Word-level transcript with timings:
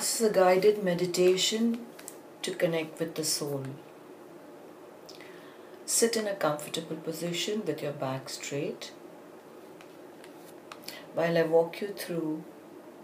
This 0.00 0.18
is 0.18 0.30
a 0.30 0.32
guided 0.32 0.82
meditation 0.82 1.84
to 2.40 2.54
connect 2.54 2.98
with 2.98 3.16
the 3.16 3.22
soul. 3.22 3.66
Sit 5.84 6.16
in 6.16 6.26
a 6.26 6.34
comfortable 6.34 6.96
position 6.96 7.62
with 7.66 7.82
your 7.82 7.92
back 7.92 8.30
straight 8.30 8.92
while 11.12 11.36
I 11.36 11.42
walk 11.42 11.82
you 11.82 11.88
through 11.88 12.44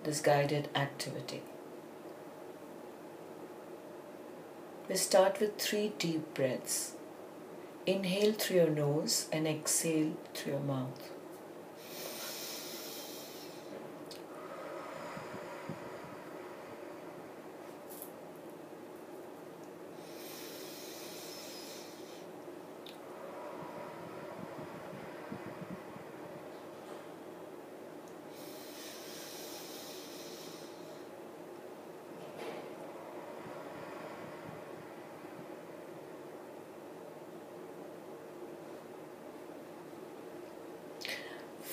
this 0.05 0.23
guided 0.23 0.71
activity. 0.75 1.43
We 4.89 4.97
start 4.97 5.39
with 5.39 5.59
three 5.59 5.93
deep 5.99 6.33
breaths. 6.33 6.93
Inhale 7.85 8.33
through 8.33 8.57
your 8.57 8.71
nose 8.71 9.29
and 9.31 9.47
exhale 9.47 10.13
through 10.33 10.53
your 10.53 10.63
mouth. 10.63 11.11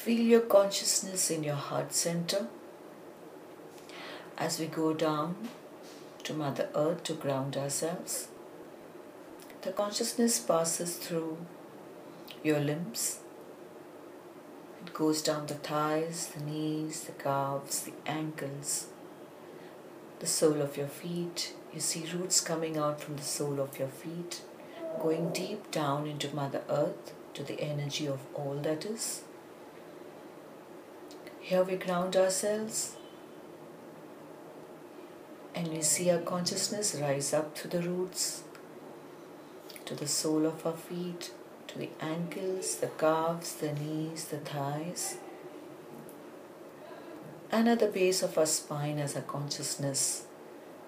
Feel 0.04 0.20
your 0.20 0.42
consciousness 0.42 1.32
in 1.32 1.46
your 1.46 1.56
heart 1.56 1.94
center 1.94 2.48
as 4.38 4.60
we 4.60 4.66
go 4.66 4.94
down 4.94 5.48
to 6.26 6.34
Mother 6.34 6.68
Earth 6.76 7.04
to 7.04 7.14
ground 7.14 7.56
ourselves. 7.56 8.28
The 9.62 9.72
consciousness 9.72 10.40
passes 10.40 10.98
through 10.98 11.38
your 12.44 12.60
limbs. 12.60 13.22
It 14.86 14.94
goes 14.94 15.22
down 15.22 15.46
the 15.46 15.54
thighs, 15.54 16.28
the 16.36 16.44
knees, 16.44 17.06
the 17.06 17.14
calves, 17.14 17.84
the 17.84 17.94
ankles, 18.06 18.88
the 20.20 20.28
sole 20.28 20.62
of 20.62 20.76
your 20.76 20.90
feet. 20.90 21.54
You 21.74 21.80
see 21.80 22.04
roots 22.14 22.42
coming 22.42 22.78
out 22.78 23.00
from 23.00 23.16
the 23.16 23.24
sole 23.24 23.62
of 23.62 23.80
your 23.80 23.88
feet, 23.88 24.42
going 25.02 25.32
deep 25.32 25.72
down 25.72 26.08
into 26.08 26.36
Mother 26.36 26.64
Earth 26.70 27.14
to 27.36 27.44
the 27.44 27.62
energy 27.62 28.06
of 28.06 28.20
all 28.34 28.56
that 28.64 28.84
is. 28.86 29.22
Here 31.54 31.64
we 31.64 31.76
ground 31.76 32.16
ourselves 32.16 32.96
and 35.54 35.68
we 35.68 35.84
see 35.84 36.10
our 36.10 36.18
consciousness 36.18 36.96
rise 37.00 37.32
up 37.32 37.56
through 37.56 37.70
the 37.70 37.88
roots 37.88 38.42
to 39.86 39.94
the 39.94 40.08
sole 40.08 40.48
of 40.48 40.66
our 40.66 40.74
feet, 40.74 41.30
to 41.68 41.78
the 41.78 41.92
ankles, 42.02 42.78
the 42.78 42.88
calves, 42.88 43.54
the 43.54 43.72
knees, 43.72 44.26
the 44.26 44.40
thighs, 44.40 45.18
and 47.52 47.70
at 47.70 47.82
the 47.82 47.94
base 48.00 48.24
of 48.24 48.36
our 48.36 48.48
spine 48.48 48.98
as 48.98 49.16
our 49.16 49.22
consciousness 49.22 50.26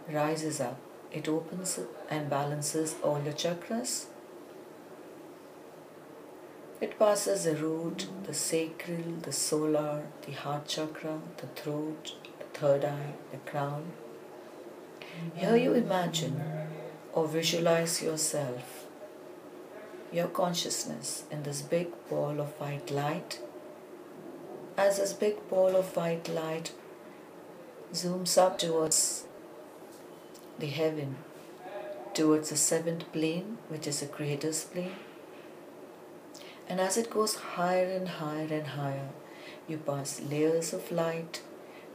rises 0.09 0.59
up. 0.59 0.79
It 1.11 1.27
opens 1.27 1.79
and 2.09 2.27
balances 2.27 2.95
all 3.03 3.21
your 3.23 3.33
chakras 3.33 4.07
it 6.85 6.99
passes 6.99 7.45
the 7.45 7.55
root, 7.55 8.07
the 8.25 8.33
sacral, 8.33 9.13
the 9.23 9.31
solar, 9.31 10.03
the 10.25 10.33
heart 10.33 10.67
chakra, 10.67 11.19
the 11.37 11.47
throat, 11.59 12.11
the 12.37 12.59
third 12.59 12.85
eye, 12.85 13.13
the 13.31 13.37
crown. 13.49 13.85
Here 15.33 15.55
you 15.55 15.73
imagine 15.73 16.39
or 17.11 17.27
visualize 17.27 18.03
yourself, 18.03 18.85
your 20.11 20.27
consciousness 20.27 21.23
in 21.31 21.41
this 21.41 21.63
big 21.63 21.87
ball 22.07 22.39
of 22.39 22.59
white 22.59 22.91
light. 22.91 23.39
As 24.77 24.97
this 24.99 25.13
big 25.13 25.49
ball 25.49 25.75
of 25.75 25.95
white 25.95 26.29
light 26.29 26.71
zooms 27.93 28.37
up 28.37 28.59
towards 28.59 29.25
the 30.59 30.67
heaven, 30.67 31.15
towards 32.13 32.49
the 32.51 32.57
seventh 32.57 33.11
plane, 33.11 33.57
which 33.69 33.87
is 33.87 34.01
the 34.01 34.05
Creator's 34.05 34.65
plane, 34.65 35.04
and 36.67 36.79
as 36.79 36.97
it 36.97 37.09
goes 37.09 37.35
higher 37.35 37.89
and 37.89 38.07
higher 38.07 38.47
and 38.51 38.67
higher, 38.67 39.09
you 39.67 39.77
pass 39.77 40.21
layers 40.21 40.73
of 40.73 40.91
light, 40.91 41.41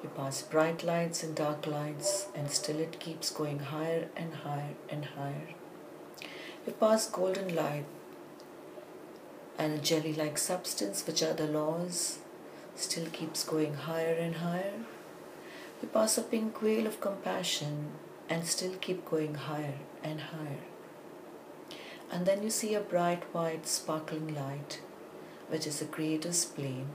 you 0.02 0.08
pass 0.10 0.42
bright 0.42 0.84
lights 0.84 1.22
and 1.22 1.34
dark 1.34 1.66
lights, 1.66 2.28
and 2.34 2.50
still 2.50 2.78
it 2.78 3.00
keeps 3.00 3.30
going 3.30 3.58
higher 3.58 4.08
and 4.16 4.34
higher 4.34 4.74
and 4.88 5.04
higher. 5.16 5.48
You 6.66 6.72
pass 6.72 7.08
golden 7.08 7.54
light 7.54 7.86
and 9.58 9.74
a 9.74 9.78
jelly 9.78 10.14
like 10.14 10.38
substance, 10.38 11.06
which 11.06 11.22
are 11.22 11.34
the 11.34 11.46
laws, 11.46 12.18
still 12.76 13.06
keeps 13.06 13.44
going 13.44 13.74
higher 13.74 14.14
and 14.14 14.36
higher. 14.36 14.84
You 15.82 15.88
pass 15.88 16.16
a 16.16 16.22
pink 16.22 16.60
veil 16.60 16.86
of 16.86 17.00
compassion 17.00 17.90
and 18.28 18.46
still 18.46 18.74
keep 18.80 19.04
going 19.04 19.34
higher 19.34 19.78
and 20.02 20.20
higher 20.20 20.60
and 22.10 22.26
then 22.26 22.42
you 22.42 22.50
see 22.50 22.74
a 22.74 22.80
bright 22.80 23.22
white 23.32 23.66
sparkling 23.66 24.34
light, 24.34 24.80
which 25.48 25.66
is 25.66 25.78
the 25.78 25.84
Creator's 25.84 26.44
plane. 26.44 26.88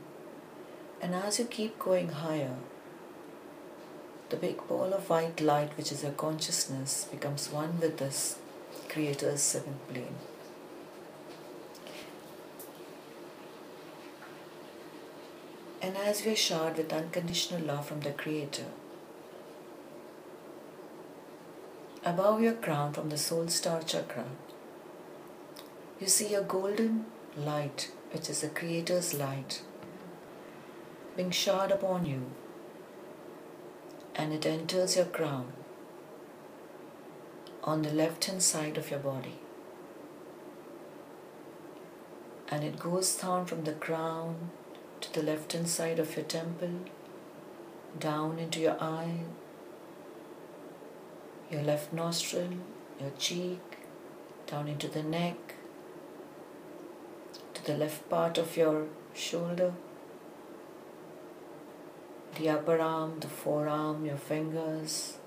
And 1.02 1.16
as 1.16 1.40
you 1.40 1.46
keep 1.46 1.80
going 1.80 2.10
higher, 2.10 2.56
the 4.30 4.36
big 4.36 4.68
ball 4.68 4.94
of 4.94 5.10
white 5.10 5.40
light, 5.40 5.78
which 5.78 5.92
is 5.92 6.04
your 6.04 6.12
consciousness, 6.12 7.08
becomes 7.10 7.52
one 7.52 7.80
with 7.80 7.98
this 7.98 8.38
Creator's 8.90 9.42
seventh 9.42 9.88
plane. 9.88 10.16
And 15.82 15.96
as 15.98 16.26
we 16.26 16.32
are 16.32 16.36
showered 16.36 16.78
with 16.78 16.92
unconditional 16.92 17.62
love 17.62 17.88
from 17.88 18.02
the 18.02 18.12
Creator, 18.12 18.66
above 22.04 22.42
your 22.42 22.54
crown 22.54 22.92
from 22.92 23.10
the 23.10 23.18
soul 23.18 23.48
star 23.48 23.84
chakra, 23.84 24.26
you 26.00 26.08
see 26.08 26.34
a 26.36 26.42
golden 26.42 27.06
light, 27.38 27.92
which 28.12 28.30
is 28.30 28.42
the 28.42 28.50
Creator's 28.50 29.14
light, 29.14 29.62
being 31.16 31.32
showered 31.32 31.72
upon 31.72 32.06
you, 32.06 32.32
and 34.16 34.34
it 34.34 34.46
enters 34.46 34.96
your 34.96 35.06
crown 35.06 35.54
on 37.64 37.82
the 37.82 37.92
left 37.92 38.26
hand 38.26 38.44
side 38.44 38.78
of 38.78 38.92
your 38.92 39.00
body. 39.00 39.40
And 42.50 42.64
it 42.64 42.80
goes 42.80 43.16
down 43.16 43.46
from 43.46 43.64
the 43.64 43.74
crown 43.74 44.52
to 45.02 45.14
the 45.14 45.24
left 45.24 45.54
hand 45.54 45.68
side 45.68 45.98
of 46.00 46.16
your 46.16 46.26
temple, 46.26 46.82
down 47.98 48.38
into 48.38 48.60
your 48.60 48.78
eye, 48.82 49.22
your 51.50 51.64
left 51.64 51.94
nostril, 51.94 52.50
your 53.00 53.12
cheek, 53.18 53.78
down 54.46 54.68
into 54.68 54.88
the 54.88 55.04
neck, 55.04 55.45
the 57.66 57.76
left 57.76 58.08
part 58.10 58.38
of 58.38 58.56
your 58.56 58.86
shoulder, 59.14 59.74
the 62.38 62.50
upper 62.50 62.80
arm, 62.80 63.20
the 63.20 63.28
forearm, 63.28 64.06
your 64.06 64.18
fingers. 64.18 65.18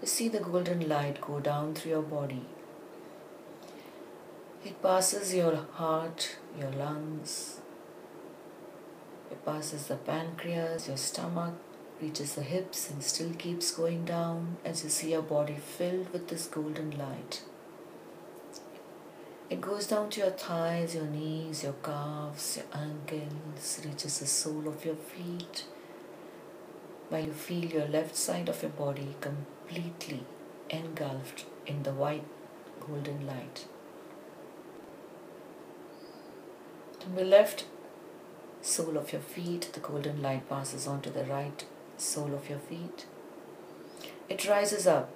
You 0.00 0.08
see 0.08 0.28
the 0.28 0.40
golden 0.40 0.88
light 0.88 1.20
go 1.20 1.38
down 1.40 1.74
through 1.74 1.90
your 1.92 2.02
body. 2.02 2.46
It 4.64 4.80
passes 4.82 5.34
your 5.34 5.56
heart, 5.72 6.38
your 6.58 6.70
lungs. 6.70 7.60
It 9.30 9.44
passes 9.44 9.86
the 9.86 9.96
pancreas, 9.96 10.88
your 10.88 10.96
stomach, 10.96 11.54
reaches 12.00 12.34
the 12.34 12.42
hips 12.42 12.90
and 12.90 13.02
still 13.02 13.34
keeps 13.34 13.70
going 13.70 14.06
down 14.06 14.56
as 14.64 14.82
you 14.82 14.88
see 14.88 15.12
your 15.12 15.22
body 15.22 15.56
filled 15.56 16.10
with 16.10 16.28
this 16.28 16.46
golden 16.46 16.96
light. 16.96 17.42
It 19.50 19.60
goes 19.60 19.88
down 19.88 20.10
to 20.10 20.20
your 20.20 20.30
thighs, 20.30 20.94
your 20.94 21.06
knees, 21.06 21.64
your 21.64 21.72
calves, 21.82 22.56
your 22.56 22.66
ankles, 22.72 23.80
reaches 23.84 24.20
the 24.20 24.26
sole 24.26 24.68
of 24.68 24.84
your 24.84 24.94
feet, 24.94 25.64
while 27.08 27.24
you 27.24 27.32
feel 27.32 27.64
your 27.64 27.88
left 27.88 28.14
side 28.14 28.48
of 28.48 28.62
your 28.62 28.70
body 28.70 29.16
completely 29.20 30.22
engulfed 30.70 31.46
in 31.66 31.82
the 31.82 31.92
white 31.92 32.22
golden 32.78 33.26
light. 33.26 33.66
From 37.00 37.16
the 37.16 37.24
left 37.24 37.64
sole 38.62 38.96
of 38.96 39.12
your 39.12 39.20
feet, 39.20 39.70
the 39.72 39.80
golden 39.80 40.22
light 40.22 40.48
passes 40.48 40.86
on 40.86 41.00
to 41.00 41.10
the 41.10 41.24
right 41.24 41.64
sole 41.96 42.34
of 42.34 42.48
your 42.48 42.60
feet. 42.60 43.04
It 44.28 44.48
rises 44.48 44.86
up 44.86 45.10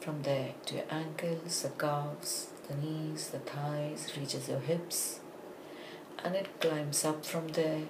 from 0.00 0.22
there 0.22 0.54
to 0.66 0.74
your 0.74 0.84
ankles, 0.90 1.62
the 1.62 1.68
calves, 1.68 2.48
the 2.68 2.76
knees, 2.76 3.28
the 3.28 3.38
thighs, 3.38 4.12
reaches 4.16 4.48
your 4.48 4.60
hips, 4.60 5.20
and 6.24 6.34
it 6.34 6.60
climbs 6.60 7.04
up 7.04 7.24
from 7.24 7.48
there, 7.48 7.82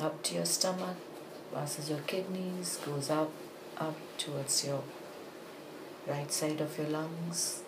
up 0.00 0.22
to 0.22 0.34
your 0.36 0.46
stomach, 0.46 0.96
passes 1.52 1.90
your 1.90 2.00
kidneys, 2.00 2.78
goes 2.78 3.10
up 3.10 3.30
up 3.78 3.96
towards 4.18 4.64
your 4.66 4.82
right 6.06 6.32
side 6.32 6.60
of 6.60 6.76
your 6.78 6.88
lungs. 6.88 7.62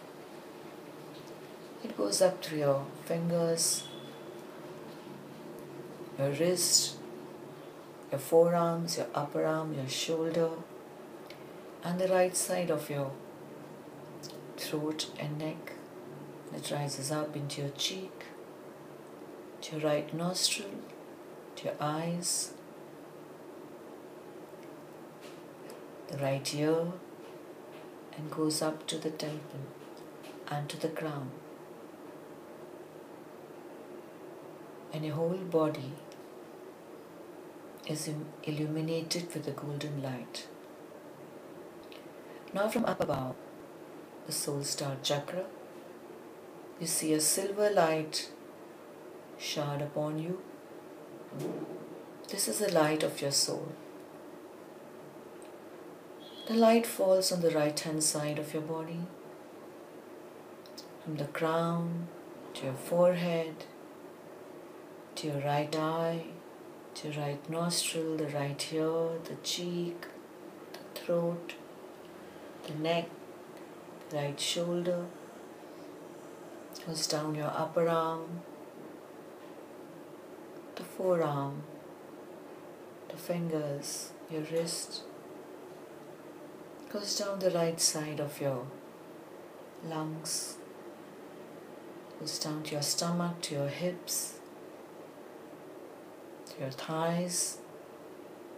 It 1.84 1.96
goes 1.96 2.22
up 2.22 2.42
through 2.42 2.58
your 2.58 2.86
fingers, 3.04 3.84
your 6.18 6.30
wrist, 6.30 6.96
your 8.10 8.20
forearms, 8.20 8.96
your 8.96 9.06
upper 9.14 9.44
arm, 9.44 9.74
your 9.74 9.88
shoulder, 9.88 10.50
and 11.84 12.00
the 12.00 12.08
right 12.08 12.36
side 12.36 12.70
of 12.70 12.88
your 12.88 13.12
throat 14.56 15.10
and 15.18 15.38
neck. 15.38 15.72
It 16.54 16.70
rises 16.70 17.10
up 17.10 17.36
into 17.36 17.62
your 17.62 17.70
cheek, 17.70 18.24
to 19.62 19.76
your 19.76 19.90
right 19.90 20.12
nostril, 20.14 20.70
to 21.56 21.64
your 21.64 21.74
eyes, 21.80 22.52
the 26.08 26.18
right 26.18 26.54
ear, 26.54 26.92
and 28.16 28.30
goes 28.30 28.62
up 28.62 28.86
to 28.86 28.96
the 28.96 29.10
temple 29.10 29.60
and 30.48 30.68
to 30.68 30.80
the 30.80 30.88
crown. 30.88 31.30
And 34.92 35.04
your 35.04 35.14
whole 35.14 35.36
body 35.36 35.92
is 37.86 38.08
illuminated 38.44 39.32
with 39.34 39.44
the 39.44 39.50
golden 39.50 40.02
light. 40.02 40.46
Now, 42.54 42.68
from 42.68 42.84
up 42.86 43.02
above, 43.02 43.34
the 44.26 44.32
soul 44.32 44.62
star 44.64 44.96
chakra, 45.02 45.44
you 46.80 46.86
see 46.86 47.12
a 47.12 47.20
silver 47.20 47.70
light 47.70 48.30
showered 49.38 49.82
upon 49.82 50.18
you. 50.18 50.40
This 52.28 52.48
is 52.48 52.58
the 52.58 52.72
light 52.72 53.02
of 53.02 53.20
your 53.20 53.30
soul. 53.30 53.72
The 56.48 56.54
light 56.54 56.86
falls 56.86 57.30
on 57.32 57.40
the 57.40 57.50
right 57.50 57.78
hand 57.78 58.02
side 58.02 58.38
of 58.38 58.52
your 58.52 58.62
body, 58.62 59.00
from 61.04 61.16
the 61.16 61.24
crown 61.24 62.08
to 62.54 62.66
your 62.66 62.74
forehead, 62.74 63.64
to 65.16 65.28
your 65.28 65.40
right 65.40 65.74
eye, 65.76 66.24
to 66.94 67.08
your 67.08 67.22
right 67.22 67.50
nostril, 67.50 68.16
the 68.16 68.28
right 68.28 68.72
ear, 68.72 69.08
the 69.24 69.36
cheek, 69.42 70.06
the 70.72 71.00
throat, 71.00 71.54
the 72.66 72.74
neck, 72.74 73.08
right 74.12 74.38
shoulder, 74.38 75.04
goes 76.86 77.06
down 77.06 77.34
your 77.34 77.52
upper 77.54 77.88
arm, 77.88 78.42
the 80.76 80.84
forearm, 80.84 81.62
the 83.08 83.16
fingers, 83.16 84.12
your 84.30 84.42
wrist, 84.52 85.02
goes 86.92 87.18
down 87.18 87.38
the 87.38 87.50
right 87.50 87.80
side 87.80 88.20
of 88.20 88.40
your 88.40 88.66
lungs, 89.84 90.56
goes 92.20 92.38
down 92.38 92.62
to 92.62 92.72
your 92.72 92.82
stomach, 92.82 93.40
to 93.42 93.54
your 93.54 93.68
hips, 93.68 94.34
to 96.46 96.60
your 96.60 96.70
thighs, 96.70 97.58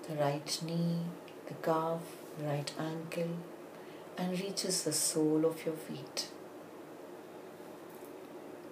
the 0.08 0.14
right 0.16 0.58
knee, 0.64 0.98
the 1.46 1.54
calf, 1.54 2.00
the 2.38 2.44
right 2.44 2.70
ankle, 2.78 3.36
and 4.18 4.40
reaches 4.40 4.82
the 4.82 4.92
sole 4.92 5.46
of 5.46 5.64
your 5.64 5.76
feet. 5.76 6.28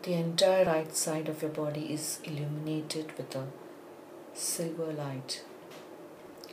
The 0.02 0.14
entire 0.14 0.64
right 0.64 0.94
side 0.94 1.28
of 1.28 1.40
your 1.40 1.50
body 1.52 1.93
is 1.93 2.19
illuminated 2.25 3.16
with 3.16 3.34
a 3.37 3.46
silver 4.34 4.93
light. 4.93 5.43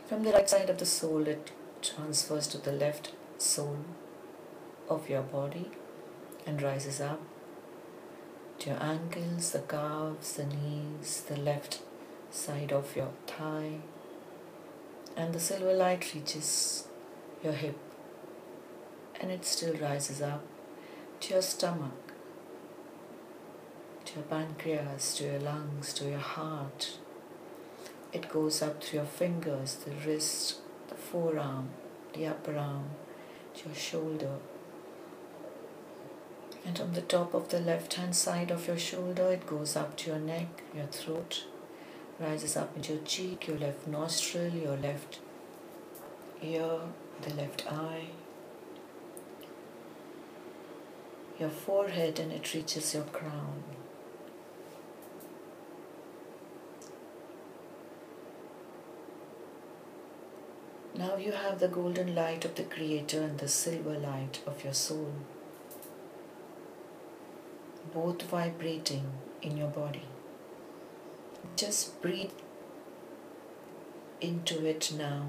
From 0.08 0.24
the 0.24 0.32
right 0.32 0.50
side 0.50 0.70
of 0.70 0.78
the 0.78 0.86
sole, 0.86 1.28
it 1.28 1.52
transfers 1.82 2.48
to 2.48 2.58
the 2.60 2.72
left 2.72 3.14
sole 3.38 3.86
of 4.88 5.10
your 5.10 5.24
body 5.24 5.70
and 6.46 6.62
rises 6.62 7.02
up 7.02 7.22
to 8.60 8.70
your 8.70 8.82
ankles, 8.82 9.52
the 9.52 9.60
calves, 9.60 10.34
the 10.34 10.46
knees, 10.46 11.24
the 11.28 11.38
left 11.38 11.82
side 12.30 12.72
of 12.72 12.96
your 12.96 13.12
thigh, 13.28 13.80
and 15.18 15.34
the 15.34 15.40
silver 15.40 15.74
light 15.74 16.14
reaches 16.14 16.88
your 17.44 17.54
hip 17.54 17.78
and 19.24 19.32
it 19.32 19.46
still 19.46 19.74
rises 19.76 20.22
up 20.22 20.44
to 21.22 21.34
your 21.34 21.42
stomach, 21.42 22.12
to 24.04 24.16
your 24.16 24.24
pancreas, 24.24 25.16
to 25.16 25.24
your 25.24 25.40
lungs, 25.40 25.94
to 25.94 26.10
your 26.10 26.20
heart. 26.20 26.98
It 28.12 28.28
goes 28.28 28.62
up 28.62 28.84
through 28.84 29.00
your 29.00 29.08
fingers, 29.08 29.76
the 29.76 29.92
wrist, 30.06 30.58
the 30.90 30.96
forearm, 30.96 31.70
the 32.12 32.28
upper 32.28 32.58
arm, 32.58 32.90
to 33.56 33.70
your 33.70 33.78
shoulder. 33.78 34.36
And 36.66 36.78
on 36.82 36.92
the 36.92 37.02
top 37.02 37.34
of 37.34 37.48
the 37.48 37.62
left 37.62 37.94
hand 37.94 38.18
side 38.18 38.52
of 38.52 38.68
your 38.68 38.78
shoulder, 38.78 39.32
it 39.32 39.48
goes 39.48 39.78
up 39.78 39.96
to 40.00 40.10
your 40.10 40.20
neck, 40.20 40.64
your 40.76 40.88
throat, 40.88 41.46
rises 42.20 42.58
up 42.58 42.76
into 42.76 42.96
your 42.96 43.04
cheek, 43.04 43.48
your 43.48 43.58
left 43.58 43.88
nostril, 43.88 44.54
your 44.54 44.76
left 44.76 45.20
ear, 46.42 46.80
the 47.22 47.34
left 47.36 47.72
eye, 47.72 48.08
your 51.44 51.52
forehead, 51.52 52.20
and 52.20 52.32
it 52.32 52.54
reaches 52.54 52.94
your 52.94 53.04
crown. 53.16 53.62
Now 60.98 61.18
you 61.18 61.34
have 61.34 61.60
the 61.60 61.68
golden 61.68 62.16
light 62.16 62.46
of 62.46 62.56
the 62.56 62.64
Creator 62.64 63.22
and 63.22 63.40
the 63.40 63.50
silver 63.50 63.98
light 64.00 64.40
of 64.48 64.64
your 64.64 64.74
soul, 64.74 65.12
both 67.94 68.22
vibrating 68.22 69.08
in 69.42 69.58
your 69.58 69.68
body. 69.68 70.06
Just 71.58 72.02
breathe 72.02 72.38
into 74.22 74.66
it 74.66 74.94
now, 74.98 75.26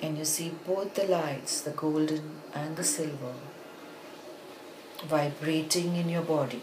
and 0.00 0.16
you 0.16 0.24
see 0.24 0.48
both 0.66 0.94
the 0.94 1.04
lights, 1.04 1.60
the 1.60 1.76
golden 1.82 2.40
and 2.54 2.76
the 2.76 2.84
silver, 2.84 3.34
vibrating 5.04 5.96
in 5.96 6.08
your 6.08 6.22
body. 6.22 6.62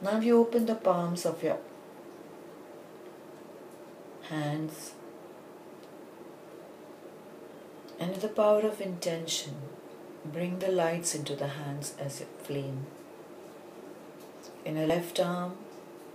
Now 0.00 0.20
you 0.20 0.38
open 0.38 0.66
the 0.66 0.74
palms 0.74 1.24
of 1.26 1.42
your 1.42 1.58
hands 4.28 4.92
and 7.98 8.10
with 8.10 8.22
the 8.22 8.28
power 8.28 8.60
of 8.60 8.80
intention 8.80 9.54
bring 10.32 10.58
the 10.58 10.70
lights 10.70 11.14
into 11.14 11.34
the 11.36 11.48
hands 11.48 11.94
as 11.98 12.20
a 12.20 12.24
flame. 12.44 12.86
In 14.64 14.76
your 14.76 14.86
left 14.86 15.20
arm, 15.20 15.56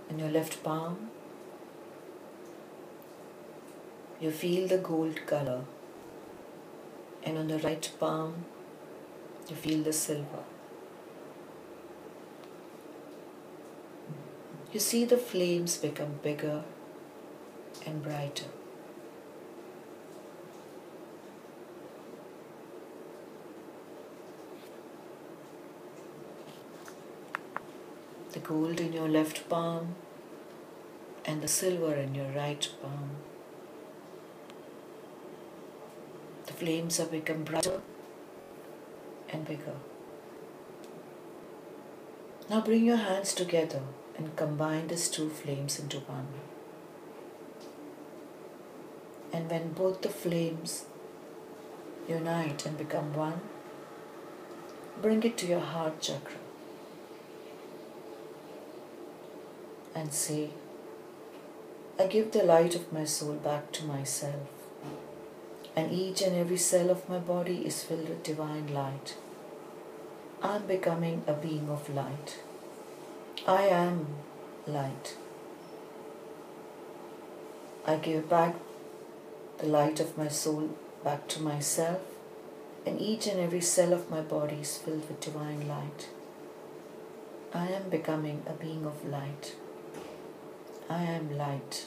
in 0.08 0.18
your 0.18 0.30
left 0.30 0.62
palm, 0.62 1.10
you 4.22 4.30
feel 4.30 4.66
the 4.68 4.78
gold 4.78 5.20
color, 5.26 5.60
and 7.24 7.36
on 7.36 7.48
the 7.48 7.58
right 7.58 7.90
palm, 8.00 8.44
you 9.50 9.56
feel 9.56 9.82
the 9.82 9.92
silver. 9.92 10.44
you 14.72 14.80
see 14.80 15.04
the 15.04 15.18
flames 15.18 15.76
become 15.76 16.18
bigger 16.22 16.62
and 17.84 18.02
brighter. 18.02 18.46
The 28.32 28.38
gold 28.38 28.80
in 28.80 28.94
your 28.94 29.10
left 29.10 29.46
palm 29.50 29.94
and 31.26 31.42
the 31.42 31.48
silver 31.48 31.94
in 31.94 32.14
your 32.14 32.30
right 32.30 32.66
palm. 32.80 33.10
The 36.46 36.52
flames 36.52 36.96
have 36.98 37.10
become 37.10 37.44
brighter 37.44 37.80
and 39.30 39.46
bigger. 39.46 39.76
Now 42.50 42.60
bring 42.60 42.84
your 42.84 42.96
hands 42.96 43.34
together 43.34 43.82
and 44.16 44.36
combine 44.36 44.88
these 44.88 45.08
two 45.08 45.30
flames 45.30 45.78
into 45.78 45.98
one. 46.00 46.26
And 49.32 49.50
when 49.50 49.72
both 49.72 50.02
the 50.02 50.10
flames 50.10 50.84
unite 52.08 52.66
and 52.66 52.76
become 52.76 53.14
one, 53.14 53.40
bring 55.00 55.22
it 55.22 55.38
to 55.38 55.46
your 55.46 55.60
heart 55.60 56.00
chakra 56.00 56.36
and 59.94 60.12
say, 60.12 60.50
I 61.98 62.06
give 62.06 62.32
the 62.32 62.42
light 62.42 62.74
of 62.74 62.92
my 62.92 63.04
soul 63.04 63.34
back 63.34 63.72
to 63.72 63.84
myself, 63.84 64.48
and 65.74 65.92
each 65.92 66.20
and 66.20 66.36
every 66.36 66.56
cell 66.56 66.90
of 66.90 67.08
my 67.08 67.18
body 67.18 67.66
is 67.66 67.82
filled 67.82 68.08
with 68.08 68.22
divine 68.22 68.72
light. 68.72 69.16
I 70.42 70.56
am 70.56 70.66
becoming 70.66 71.22
a 71.26 71.32
being 71.32 71.68
of 71.68 71.88
light. 71.88 72.40
I 73.46 73.62
am 73.62 74.06
light. 74.66 75.16
I 77.86 77.96
give 77.96 78.28
back 78.28 78.56
the 79.58 79.66
light 79.66 79.98
of 80.00 80.18
my 80.18 80.28
soul 80.28 80.76
back 81.02 81.26
to 81.28 81.42
myself, 81.42 82.00
and 82.84 83.00
each 83.00 83.26
and 83.26 83.40
every 83.40 83.60
cell 83.60 83.92
of 83.92 84.10
my 84.10 84.20
body 84.20 84.56
is 84.56 84.76
filled 84.78 85.08
with 85.08 85.20
divine 85.20 85.66
light. 85.66 86.08
I 87.54 87.68
am 87.68 87.88
becoming 87.88 88.42
a 88.46 88.52
being 88.52 88.86
of 88.86 89.04
light. 89.08 89.56
I 90.88 91.02
am 91.02 91.36
light. 91.36 91.86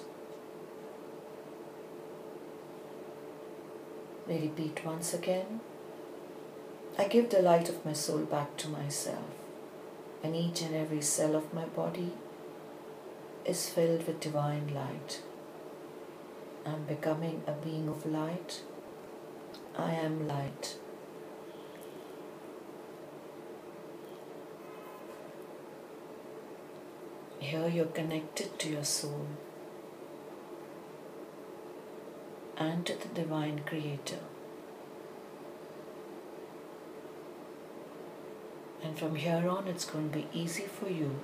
We 4.27 4.39
repeat 4.39 4.84
once 4.84 5.13
again. 5.13 5.60
I 6.98 7.08
give 7.08 7.29
the 7.29 7.44
light 7.44 7.70
of 7.70 7.86
my 7.86 7.94
soul 7.94 8.20
back 8.20 8.58
to 8.58 8.67
myself, 8.67 9.36
and 10.24 10.36
each 10.36 10.62
and 10.62 10.74
every 10.74 11.01
cell 11.01 11.36
of 11.36 11.53
my 11.53 11.65
body 11.65 12.13
is 13.46 13.70
filled 13.70 14.08
with 14.08 14.20
divine 14.20 14.74
light. 14.74 15.22
I'm 16.65 16.86
becoming 16.86 17.44
a 17.46 17.51
being 17.51 17.88
of 17.88 18.03
light. 18.05 18.62
I 19.77 19.91
am 19.94 20.27
light. 20.27 20.77
Here 27.38 27.67
you're 27.67 27.86
connected 27.86 28.58
to 28.58 28.70
your 28.70 28.84
soul 28.84 29.27
and 32.57 32.85
to 32.85 32.93
the 32.93 33.09
Divine 33.09 33.59
Creator. 33.65 34.19
And 38.83 38.97
from 38.97 39.15
here 39.15 39.47
on, 39.50 39.67
it's 39.67 39.85
going 39.85 40.12
to 40.12 40.17
be 40.19 40.27
easy 40.31 40.63
for 40.63 40.89
you 40.89 41.19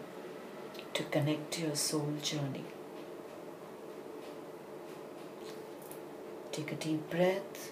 to 0.94 1.04
connect 1.04 1.52
to 1.54 1.62
your 1.68 1.76
soul 1.76 2.14
journey. 2.22 2.66
Take 6.52 6.72
a 6.72 6.76
deep 6.76 7.10
breath 7.10 7.72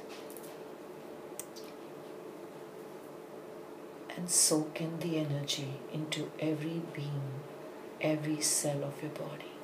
and 4.15 4.29
soak 4.29 4.79
in 4.79 4.99
the 4.99 5.17
energy 5.17 5.79
into 5.93 6.31
every 6.39 6.81
being, 6.93 7.41
every 7.99 8.41
cell 8.41 8.83
of 8.83 9.01
your 9.01 9.11
body. 9.11 9.58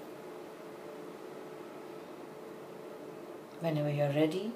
Whenever 3.66 3.90
you're 3.90 4.12
ready, 4.12 4.52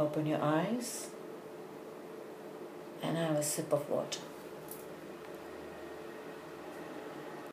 open 0.00 0.24
your 0.24 0.40
eyes 0.40 1.08
and 3.02 3.14
have 3.18 3.36
a 3.36 3.42
sip 3.42 3.70
of 3.74 3.90
water. 3.90 4.20